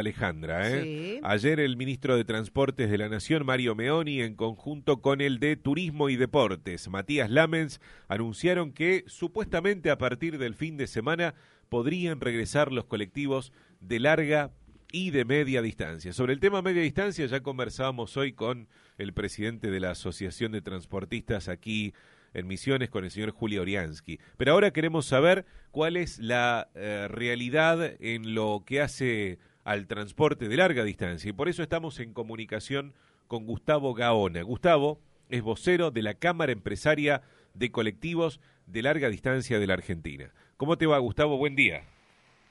[0.00, 0.82] Alejandra, ¿eh?
[0.82, 1.20] Sí.
[1.22, 5.56] Ayer el ministro de Transportes de la Nación, Mario Meoni, en conjunto con el de
[5.56, 11.34] Turismo y Deportes, Matías Lamens, anunciaron que supuestamente a partir del fin de semana
[11.68, 14.50] podrían regresar los colectivos de larga
[14.90, 16.12] y de media distancia.
[16.12, 18.68] Sobre el tema media distancia ya conversábamos hoy con
[18.98, 21.94] el presidente de la Asociación de Transportistas aquí
[22.32, 24.18] en Misiones con el señor Julio Oriansky.
[24.36, 30.48] Pero ahora queremos saber cuál es la eh, realidad en lo que hace al transporte
[30.48, 32.92] de larga distancia y por eso estamos en comunicación
[33.26, 34.42] con Gustavo Gaona.
[34.42, 37.22] Gustavo es vocero de la Cámara Empresaria
[37.54, 40.30] de Colectivos de Larga Distancia de la Argentina.
[40.56, 41.36] ¿Cómo te va, Gustavo?
[41.36, 41.82] Buen día.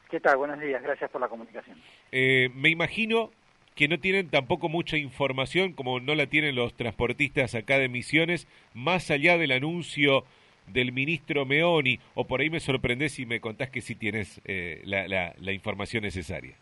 [0.09, 0.37] ¿Qué tal?
[0.37, 1.77] Buenos días, gracias por la comunicación.
[2.11, 3.31] Eh, me imagino
[3.75, 8.47] que no tienen tampoco mucha información, como no la tienen los transportistas acá de Misiones,
[8.73, 10.25] más allá del anuncio
[10.67, 14.81] del ministro Meoni, o por ahí me sorprendés si me contás que sí tienes eh,
[14.85, 16.55] la, la, la información necesaria.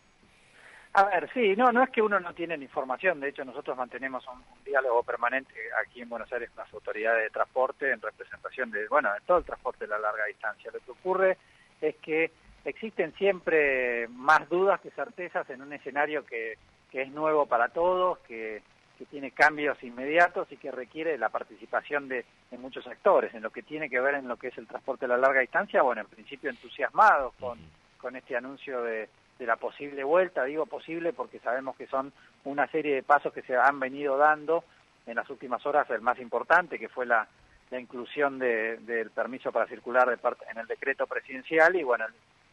[0.94, 3.78] A ver, sí, no, no es que uno no tiene la información, de hecho nosotros
[3.78, 8.02] mantenemos un, un, diálogo permanente aquí en Buenos Aires con las autoridades de transporte en
[8.02, 10.70] representación de, bueno, de todo el transporte de la larga distancia.
[10.70, 11.38] Lo que ocurre
[11.80, 12.30] es que
[12.66, 16.58] existen siempre más dudas que certezas en un escenario que,
[16.90, 18.62] que es nuevo para todos, que,
[18.98, 23.32] que tiene cambios inmediatos y que requiere la participación de, de muchos actores.
[23.32, 25.40] En lo que tiene que ver en lo que es el transporte de la larga
[25.40, 27.58] distancia, bueno, en principio entusiasmados con,
[27.98, 32.12] con este anuncio de de la posible vuelta, digo posible porque sabemos que son
[32.44, 34.64] una serie de pasos que se han venido dando
[35.06, 37.26] en las últimas horas, el más importante que fue la,
[37.70, 42.04] la inclusión de, del permiso para circular de parte, en el decreto presidencial y bueno,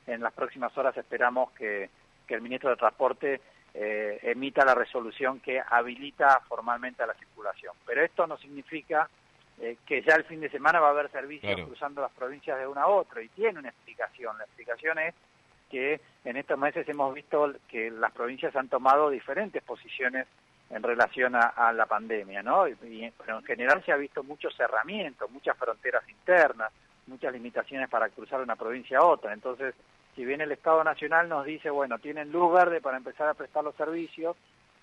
[0.07, 1.89] en las próximas horas esperamos que,
[2.25, 3.41] que el ministro de Transporte
[3.73, 7.73] eh, emita la resolución que habilita formalmente a la circulación.
[7.85, 9.09] Pero esto no significa
[9.61, 11.67] eh, que ya el fin de semana va a haber servicios claro.
[11.67, 14.37] cruzando las provincias de una a otra y tiene una explicación.
[14.37, 15.13] La explicación es
[15.69, 20.27] que en estos meses hemos visto que las provincias han tomado diferentes posiciones
[20.69, 22.67] en relación a, a la pandemia, ¿no?
[22.67, 26.71] Y, pero en general se ha visto muchos cerramientos, muchas fronteras internas,
[27.07, 29.33] muchas limitaciones para cruzar una provincia a otra.
[29.33, 29.73] Entonces,
[30.15, 33.63] si bien el Estado Nacional nos dice, bueno, tienen luz verde para empezar a prestar
[33.63, 34.35] los servicios,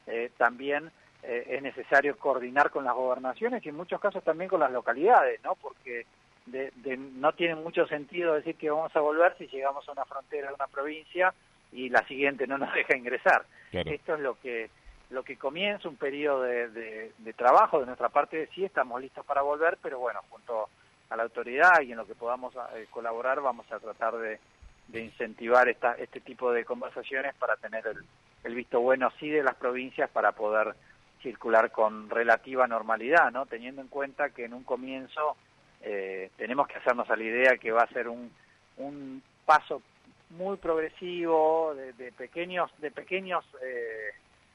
[0.07, 0.91] eh, también
[1.23, 5.43] eh, es necesario coordinar con las gobernaciones y en muchos casos también con las localidades,
[5.43, 5.55] ¿no?
[5.55, 6.07] Porque
[6.47, 10.05] de, de, no tiene mucho sentido decir que vamos a volver si llegamos a una
[10.05, 11.35] frontera de una provincia
[11.73, 13.45] y la siguiente no nos deja ingresar.
[13.71, 13.91] Claro.
[13.91, 14.71] Esto es lo que
[15.09, 19.25] lo que comienza un periodo de, de, de, trabajo de nuestra parte, sí estamos listos
[19.25, 20.69] para volver, pero bueno, junto
[21.11, 24.41] a la autoridad y en lo que podamos eh, colaborar vamos a tratar de,
[24.89, 27.99] de incentivar esta, este tipo de conversaciones para tener el,
[28.43, 30.75] el visto bueno sí de las provincias para poder
[31.23, 33.47] circular con relativa normalidad, ¿no?
[33.47, 35.37] Teniendo en cuenta que en un comienzo
[35.89, 38.33] eh, tenemos que hacernos a la idea que va a ser un,
[38.77, 39.81] un paso
[40.31, 44.11] muy progresivo de, pequeños de pequeños eh,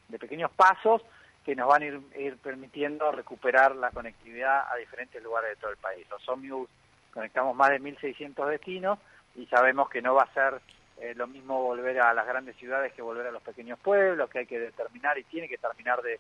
[0.10, 1.02] de pequeños pasos
[1.46, 5.72] que nos van a ir, ir, permitiendo recuperar la conectividad a diferentes lugares de todo
[5.72, 6.06] el país.
[6.10, 6.70] Los ómnibus
[7.14, 9.00] conectamos más de 1.600 destinos
[9.36, 10.62] y sabemos que no va a ser
[11.00, 14.40] eh, lo mismo volver a las grandes ciudades que volver a los pequeños pueblos, que
[14.40, 16.20] hay que determinar y tiene que terminar de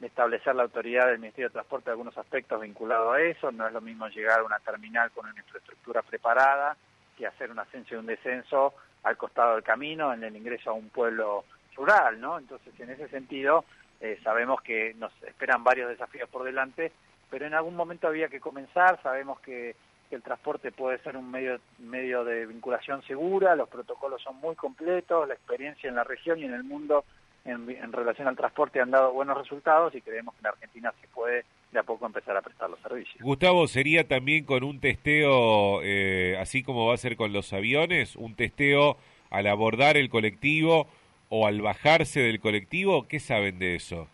[0.00, 3.50] establecer la autoridad del Ministerio de Transporte algunos aspectos vinculados a eso.
[3.52, 6.76] No es lo mismo llegar a una terminal con una infraestructura preparada
[7.16, 10.74] que hacer un ascenso y un descenso al costado del camino en el ingreso a
[10.74, 12.38] un pueblo rural, ¿no?
[12.38, 13.64] Entonces, en ese sentido,
[14.00, 16.92] eh, sabemos que nos esperan varios desafíos por delante,
[17.30, 19.00] pero en algún momento había que comenzar.
[19.02, 19.76] Sabemos que,
[20.10, 24.56] que el transporte puede ser un medio, medio de vinculación segura, los protocolos son muy
[24.56, 27.04] completos, la experiencia en la región y en el mundo
[27.46, 31.08] en, en, relación al transporte han dado buenos resultados y creemos que en Argentina se
[31.08, 33.22] puede de a poco empezar a prestar los servicios.
[33.22, 38.16] Gustavo, ¿sería también con un testeo, eh, así como va a ser con los aviones,
[38.16, 38.96] un testeo
[39.30, 40.88] al abordar el colectivo
[41.28, 43.06] o al bajarse del colectivo?
[43.08, 44.08] ¿Qué saben de eso?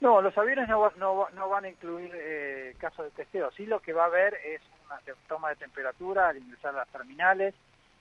[0.00, 3.50] No, los aviones no, no, no van a incluir eh, casos de testeo.
[3.52, 6.88] Sí lo que va a haber es una toma de temperatura al ingresar a las
[6.88, 7.54] terminales,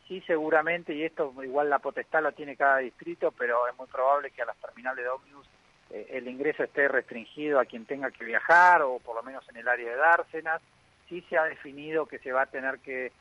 [0.08, 4.32] sí seguramente, y esto igual la potestad la tiene cada distrito, pero es muy probable
[4.32, 5.48] que a las terminales de ómnibus
[5.92, 9.58] eh, el ingreso esté restringido a quien tenga que viajar o por lo menos en
[9.58, 10.62] el área de Dársenas.
[11.08, 13.12] Sí se ha definido que se va a tener que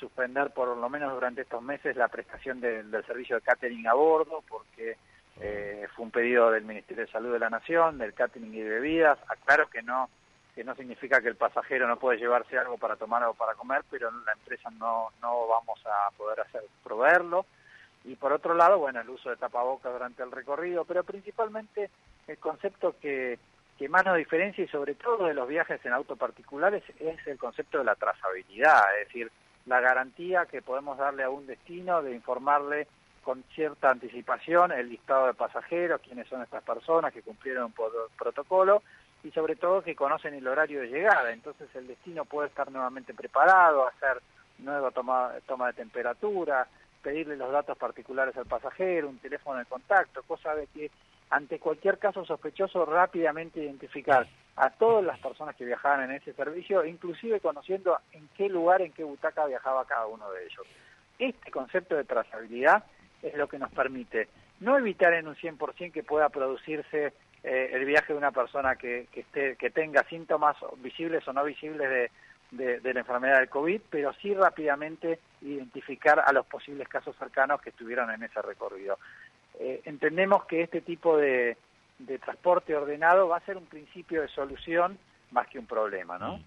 [0.00, 3.92] suspender por lo menos durante estos meses la prestación de, del servicio de catering a
[3.92, 4.96] bordo porque
[5.40, 8.70] eh, fue un pedido del Ministerio de Salud de la Nación, del catering y de
[8.70, 9.18] bebidas.
[9.28, 10.08] Aclaro que no
[10.58, 13.82] que no significa que el pasajero no puede llevarse algo para tomar o para comer,
[13.88, 17.46] pero la empresa no, no vamos a poder hacer proveerlo.
[18.02, 21.90] Y por otro lado, bueno, el uso de tapabocas durante el recorrido, pero principalmente
[22.26, 23.38] el concepto que,
[23.78, 27.38] que más nos diferencia y sobre todo de los viajes en auto particulares es el
[27.38, 29.30] concepto de la trazabilidad, es decir,
[29.66, 32.88] la garantía que podemos darle a un destino de informarle
[33.22, 37.74] con cierta anticipación el listado de pasajeros, quiénes son estas personas que cumplieron un
[38.18, 38.82] protocolo
[39.24, 41.32] y sobre todo que conocen el horario de llegada.
[41.32, 44.22] Entonces el destino puede estar nuevamente preparado, hacer
[44.58, 46.66] nueva toma, toma de temperatura,
[47.02, 50.90] pedirle los datos particulares al pasajero, un teléfono de contacto, cosa de que
[51.30, 54.26] ante cualquier caso sospechoso rápidamente identificar
[54.56, 58.92] a todas las personas que viajaban en ese servicio, inclusive conociendo en qué lugar, en
[58.92, 60.66] qué butaca viajaba cada uno de ellos.
[61.18, 62.84] Este concepto de trazabilidad
[63.22, 64.28] es lo que nos permite
[64.60, 67.12] no evitar en un 100% que pueda producirse
[67.44, 71.44] eh, el viaje de una persona que, que, esté, que tenga síntomas visibles o no
[71.44, 72.10] visibles
[72.50, 77.60] de, de, la enfermedad del COVID, pero sí rápidamente identificar a los posibles casos cercanos
[77.60, 78.98] que estuvieron en ese recorrido.
[79.60, 81.56] Eh, entendemos que este tipo de,
[81.98, 84.98] de, transporte ordenado va a ser un principio de solución
[85.30, 86.38] más que un problema, ¿no?
[86.38, 86.44] Mm.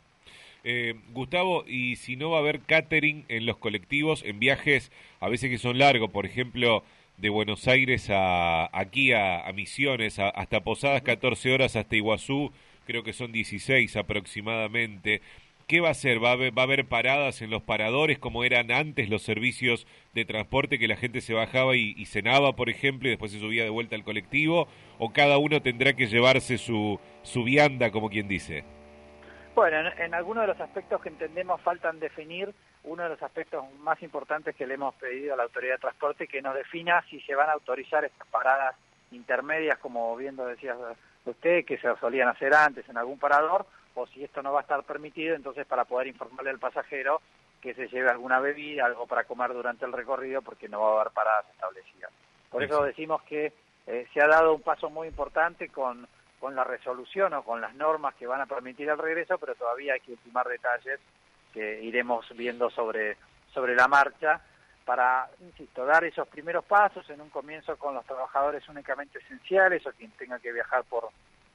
[0.64, 5.28] Eh, Gustavo, ¿y si no va a haber catering en los colectivos en viajes a
[5.28, 6.12] veces que son largos?
[6.12, 6.84] Por ejemplo,
[7.22, 12.52] de Buenos Aires a aquí a, Misiones, hasta Posadas 14 horas, hasta Iguazú,
[12.88, 15.22] creo que son 16 aproximadamente.
[15.68, 16.22] ¿Qué va a hacer?
[16.22, 19.86] ¿Va a, haber, ¿Va a haber paradas en los paradores como eran antes los servicios
[20.14, 23.64] de transporte que la gente se bajaba y, cenaba, por ejemplo, y después se subía
[23.64, 24.68] de vuelta al colectivo?
[24.98, 28.66] ¿O cada uno tendrá que llevarse su, su vianda, como quien dice?
[29.54, 32.54] Bueno, en, algunos de los aspectos que entendemos faltan definir,
[32.86, 36.28] uno de los aspectos más importantes que le hemos pedido a la Autoridad de Transporte
[36.28, 38.76] que nos defina si se van a autorizar estas paradas
[39.12, 40.76] intermedias, como viendo decía
[41.26, 44.64] usted, que se solían hacer antes en algún parador, o si esto no va a
[44.64, 47.22] estar permitido, entonces para poder informarle al pasajero
[47.60, 51.02] que se lleve alguna bebida, algo para comer durante el recorrido, porque no va a
[51.02, 52.12] haber paradas establecidas.
[52.50, 53.54] Por eso decimos que
[53.86, 56.08] eh, se ha dado un paso muy importante con
[56.42, 59.94] con la resolución o con las normas que van a permitir el regreso, pero todavía
[59.94, 61.00] hay que ultimar detalles
[61.54, 63.16] que iremos viendo sobre,
[63.54, 64.42] sobre la marcha
[64.84, 69.92] para, insisto, dar esos primeros pasos en un comienzo con los trabajadores únicamente esenciales o
[69.92, 71.10] quien tenga que viajar por,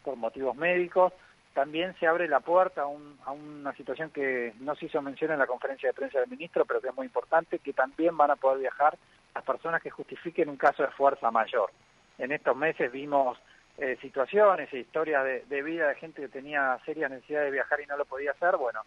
[0.05, 1.13] por motivos médicos.
[1.53, 5.33] También se abre la puerta a, un, a una situación que no se hizo mención
[5.33, 8.31] en la conferencia de prensa del ministro, pero que es muy importante, que también van
[8.31, 8.97] a poder viajar
[9.35, 11.73] las personas que justifiquen un caso de fuerza mayor.
[12.19, 13.37] En estos meses vimos
[13.79, 17.87] eh, situaciones e historias de, vida de gente que tenía serias necesidades de viajar y
[17.87, 18.81] no lo podía hacer, bueno,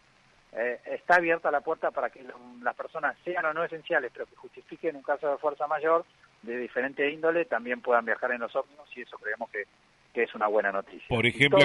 [0.52, 2.26] eh, está abierta la puerta para que
[2.64, 6.06] las personas sean o no esenciales, pero que justifiquen un caso de fuerza mayor
[6.42, 9.66] de diferente índole, también puedan viajar en los ómnibus y eso creemos que,
[10.14, 11.08] que es una buena noticia.
[11.08, 11.60] Por ejemplo,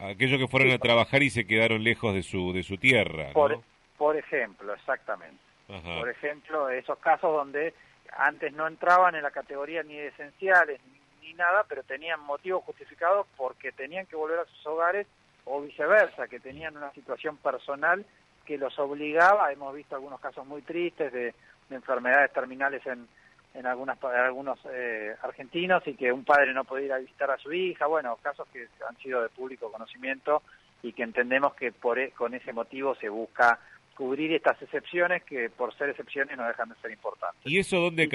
[0.00, 3.32] aquellos, que fueron a trabajar y se quedaron lejos de su, de su tierra.
[3.34, 3.60] Por,
[3.96, 5.38] por ejemplo, exactamente.
[5.68, 7.74] Por ejemplo, esos casos donde
[8.16, 10.97] antes no entraban en la categoría ni de esenciales ni
[11.34, 15.06] nada, pero tenían motivos justificados porque tenían que volver a sus hogares
[15.44, 18.04] o viceversa, que tenían una situación personal
[18.44, 21.34] que los obligaba, hemos visto algunos casos muy tristes de,
[21.70, 23.06] enfermedades terminales en,
[23.52, 27.36] en, algunas, algunos eh, argentinos y que un padre no podía ir a visitar a
[27.36, 30.42] su hija, bueno, casos que han sido de público conocimiento
[30.82, 33.58] y que entendemos que por, e, con ese motivo se busca
[33.98, 37.40] cubrir estas excepciones que por ser excepciones no dejan de ser importantes.
[37.44, 38.08] ¿Y eso dónde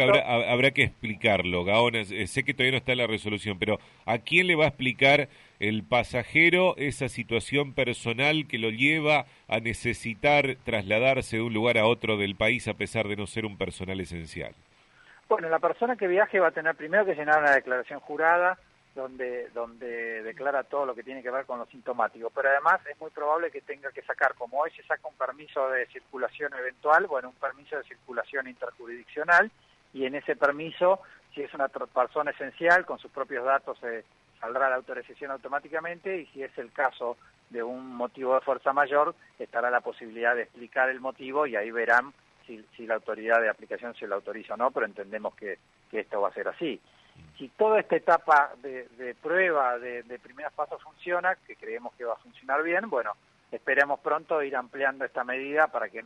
[0.47, 2.00] habrá, que explicarlo, Gaona?
[2.00, 4.68] Eh, sé que todavía no está en la resolución, pero ¿a quién le va a
[4.69, 5.27] explicar
[5.59, 11.85] el pasajero esa situación personal que lo lleva a necesitar trasladarse de un lugar a
[11.85, 14.56] otro del país a pesar de no ser un personal esencial?
[15.27, 18.57] Bueno, la persona que viaje va a tener primero que llenar una declaración jurada,
[18.95, 22.30] donde, donde declara todo lo que tiene que ver con lo sintomático.
[22.30, 25.69] Pero además es muy probable que tenga que sacar, como hoy se saca un permiso
[25.69, 29.52] de circulación eventual, bueno, un permiso de circulación interjurisdiccional,
[29.94, 31.00] y en ese permiso,
[31.33, 34.04] si es una persona esencial, con sus propios datos eh,
[34.40, 37.18] saldrá la autorización automáticamente, y si es el caso
[37.50, 41.69] de un motivo de fuerza mayor, estará la posibilidad de explicar el motivo y ahí
[41.69, 42.14] verán
[42.47, 45.59] si, si la autoridad de aplicación se lo autoriza o no, pero entendemos que
[45.92, 46.81] esto va a ser así
[47.38, 52.14] si toda esta etapa de, prueba de, de primeras pasos funciona, que creemos que va
[52.14, 53.14] a funcionar bien, bueno,
[53.52, 56.04] esperemos pronto ir ampliando esta medida para que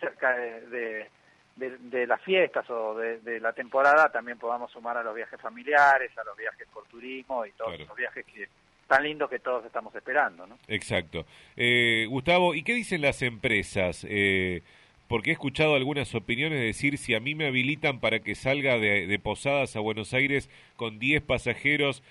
[0.00, 1.08] cerca de,
[1.56, 6.24] de las fiestas o de, la temporada también podamos sumar a los viajes familiares, a
[6.24, 8.48] los viajes por turismo y todos los viajes que
[8.88, 10.46] tan lindos que todos estamos esperando.
[10.46, 10.58] ¿no?
[10.68, 11.24] Exacto.
[11.56, 14.04] Eh, Gustavo, ¿y qué dicen las empresas?
[14.08, 14.62] Eh,
[15.08, 19.20] porque he escuchado algunas opiniones decir si a mí me habilitan para que salga de,
[19.22, 22.02] Posadas a Buenos Aires con 10 pasajeros,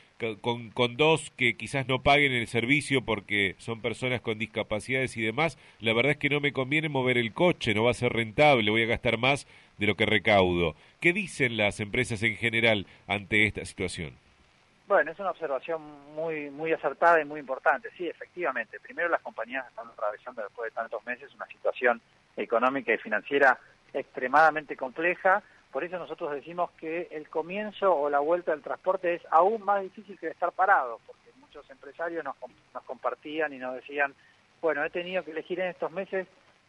[0.41, 5.21] con, con, dos que quizás no paguen el servicio porque son personas con discapacidades y
[5.21, 8.13] demás, la verdad es que no me conviene mover el coche, no va a ser
[8.13, 9.47] rentable, voy a gastar más
[9.77, 10.75] de lo que recaudo.
[10.99, 14.15] ¿Qué dicen las empresas en general ante esta situación?
[14.87, 15.81] Bueno, es una observación
[16.13, 17.89] muy muy acertada y muy importante.
[17.97, 18.79] Sí, efectivamente.
[18.79, 22.01] Primero, las compañías están atravesando después de tantos meses una situación
[22.37, 23.59] económica y financiera
[23.93, 29.21] extremadamente compleja, Por eso nosotros decimos que el comienzo o la vuelta del transporte es
[29.31, 32.35] aún más difícil que estar parado, porque muchos empresarios nos,
[32.73, 34.13] nos compartían y nos decían,
[34.61, 36.27] bueno, he tenido que elegir en estos meses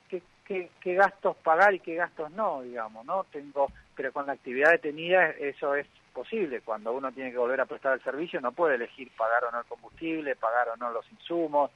[0.09, 3.25] qué, qué, qué, gastos pagar y qué gastos no, digamos, ¿no?
[3.25, 6.63] Tengo, pero con la actividad detenida eso es posible.
[6.63, 9.61] Cuando uno tiene que volver a prestar el servicio no puede elegir pagar o no
[9.61, 11.71] el combustible, pagar o no los insumos.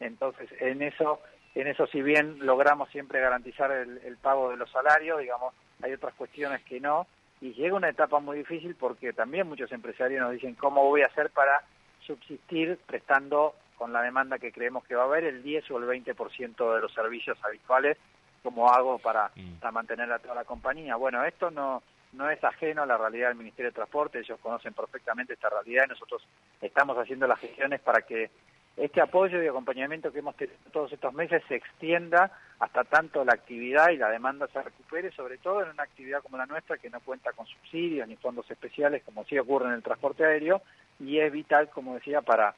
[0.00, 1.20] Entonces, en eso,
[1.54, 5.92] en eso si bien logramos siempre garantizar el, el pago de los salarios, digamos, hay
[5.92, 7.06] otras cuestiones que no.
[7.40, 11.06] Y llega una etapa muy difícil porque también muchos empresarios nos dicen cómo voy a
[11.06, 11.62] hacer para
[12.00, 15.84] subsistir prestando con la demanda que creemos que va a haber el 10 o el
[15.84, 17.98] 20% de los servicios habituales,
[18.42, 19.54] como hago para, mm.
[19.60, 20.96] para mantener a toda la compañía.
[20.96, 21.82] Bueno, esto no,
[22.12, 25.84] no es ajeno a la realidad del Ministerio de Transporte, ellos conocen perfectamente esta realidad
[25.86, 26.26] y nosotros
[26.60, 28.30] estamos haciendo las gestiones para que
[28.76, 33.34] este apoyo y acompañamiento que hemos tenido todos estos meses se extienda hasta tanto la
[33.34, 36.90] actividad y la demanda se recupere, sobre todo en una actividad como la nuestra que
[36.90, 40.62] no cuenta con subsidios ni fondos especiales como sí ocurre en el transporte aéreo
[40.98, 42.54] y es vital, como decía, para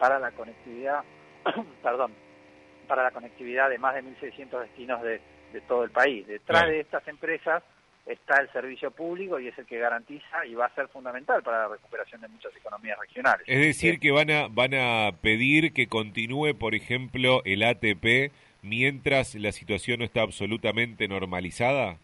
[0.00, 1.04] para la conectividad,
[1.82, 2.14] perdón,
[2.88, 5.20] para la conectividad de más de 1.600 destinos de,
[5.52, 6.26] de todo el país.
[6.26, 7.62] Detrás de estas empresas
[8.06, 11.62] está el servicio público y es el que garantiza y va a ser fundamental para
[11.62, 13.44] la recuperación de muchas economías regionales.
[13.46, 19.34] Es decir, que van a, van a pedir que continúe, por ejemplo, el ATP mientras
[19.34, 21.98] la situación no está absolutamente normalizada.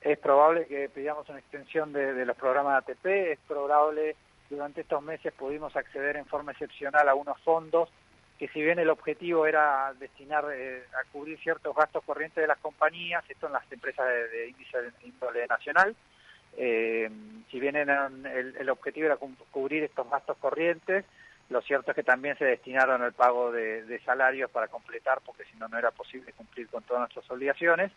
[0.00, 4.16] Es probable que pidamos una extensión de, de los programas de ATP, es probable
[4.48, 7.88] durante estos meses pudimos acceder en forma excepcional a unos fondos
[8.38, 12.58] que si bien el objetivo era destinar eh, a cubrir ciertos gastos corrientes de las
[12.58, 15.96] compañías, esto en las empresas de, índice de índole nacional,
[16.58, 17.10] eh,
[17.50, 19.16] si bien el, objetivo era
[19.50, 21.04] cubrir estos gastos corrientes,
[21.48, 25.56] lo cierto es que también se destinaron al pago de, salarios para completar, porque si
[25.56, 27.92] no, no era posible cumplir con todas nuestras obligaciones.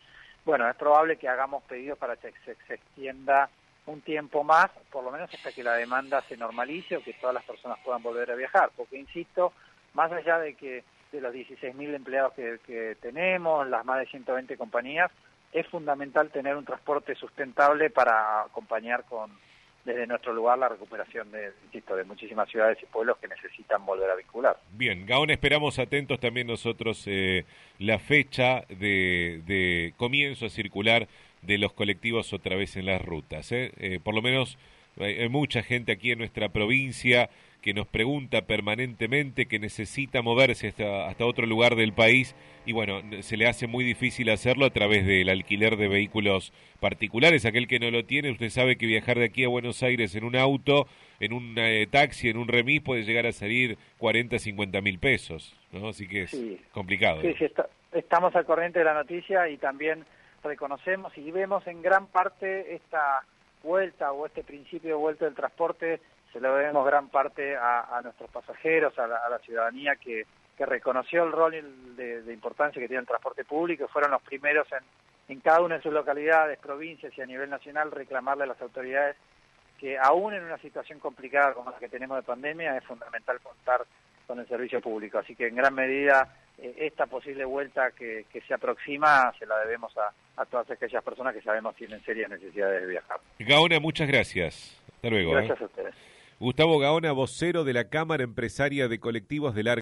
[0.45, 3.49] Bueno, es probable que hagamos pedidos para que se extienda
[3.89, 7.33] un tiempo más, por lo menos hasta que la demanda se normalice o que todas
[7.33, 9.51] las personas puedan volver a viajar, porque insisto,
[9.93, 15.11] más allá de que de los 16.000 empleados que, tenemos, las más de 120 compañías,
[15.51, 19.31] es fundamental tener un transporte sustentable para acompañar con
[19.85, 24.11] desde nuestro lugar la recuperación de, insisto, de muchísimas ciudades y pueblos que necesitan volver
[24.11, 24.57] a vincular.
[24.71, 27.45] Bien, Gaón, esperamos atentos también nosotros eh,
[27.79, 31.07] la fecha de, de comienzo a circular
[31.41, 33.51] de los colectivos otra vez en las rutas.
[33.51, 33.71] ¿eh?
[33.77, 34.57] Eh, por lo menos
[34.99, 37.29] hay mucha gente aquí en nuestra provincia
[37.61, 42.35] que nos pregunta permanentemente, que necesita moverse hasta, hasta otro lugar del país
[42.65, 47.45] y bueno, se le hace muy difícil hacerlo a través del alquiler de vehículos particulares.
[47.45, 50.23] Aquel que no lo tiene, usted sabe que viajar de aquí a Buenos Aires en
[50.23, 50.85] un auto,
[51.19, 55.57] en un eh, taxi, en un remis puede llegar a salir 40, 50 mil pesos,
[55.71, 55.89] ¿no?
[55.89, 56.37] Así que es
[56.71, 57.21] complicado.
[57.21, 57.47] Sí, sí,
[57.93, 60.05] estamos al corriente de la noticia y también
[60.43, 63.23] reconocemos y vemos en gran parte esta
[63.63, 65.99] vuelta o este principio de vuelta del transporte,
[66.31, 70.25] se lo debemos gran parte a, nuestros pasajeros, a la, ciudadanía que,
[70.57, 74.67] que, reconoció el rol de, de, importancia que tiene el transporte público, fueron los primeros
[74.71, 78.61] en, en cada una de sus localidades, provincias y a nivel nacional reclamarle a las
[78.61, 79.15] autoridades
[79.79, 83.85] que aún en una situación complicada como la que tenemos de pandemia es fundamental contar
[84.27, 85.17] con el servicio público.
[85.17, 89.57] Así que en gran medida eh, esta posible vuelta que, que, se aproxima se la
[89.59, 93.19] debemos a, a, todas aquellas personas que sabemos tienen serias necesidades de viajar.
[93.39, 94.79] Gaona, muchas gracias.
[94.95, 95.31] Hasta luego.
[95.31, 95.63] Gracias ¿eh?
[95.63, 95.95] a ustedes.
[96.41, 99.75] Gustavo Gaona, vocero de la Cámara Empresaria de Colectivos de Larga